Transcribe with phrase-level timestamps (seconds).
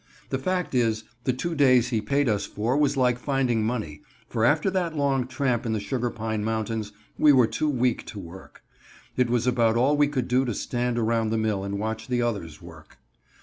[0.29, 4.43] The fact is, the two days he paid us for was like finding money, for
[4.43, 8.63] after that long tramp in the Sugar Pine Mountains we were too weak to work.
[9.15, 12.23] It was about all we could do to stand around the mill and watch the
[12.23, 12.97] others work.